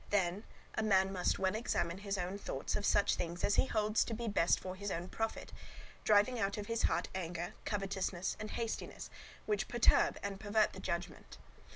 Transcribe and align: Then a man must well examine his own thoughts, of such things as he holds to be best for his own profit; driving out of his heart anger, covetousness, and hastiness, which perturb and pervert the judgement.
Then 0.09 0.45
a 0.73 0.81
man 0.81 1.13
must 1.13 1.37
well 1.37 1.53
examine 1.53 1.99
his 1.99 2.17
own 2.17 2.39
thoughts, 2.39 2.75
of 2.75 2.87
such 2.87 3.13
things 3.13 3.43
as 3.43 3.53
he 3.53 3.67
holds 3.67 4.03
to 4.05 4.15
be 4.15 4.27
best 4.27 4.59
for 4.59 4.75
his 4.75 4.89
own 4.89 5.09
profit; 5.09 5.53
driving 6.03 6.39
out 6.39 6.57
of 6.57 6.65
his 6.65 6.81
heart 6.81 7.07
anger, 7.13 7.53
covetousness, 7.65 8.35
and 8.39 8.49
hastiness, 8.49 9.11
which 9.45 9.67
perturb 9.67 10.17
and 10.23 10.39
pervert 10.39 10.73
the 10.73 10.79
judgement. 10.79 11.37